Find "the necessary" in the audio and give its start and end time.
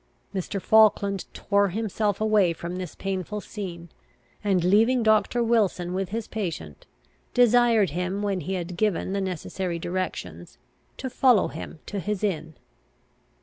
9.13-9.77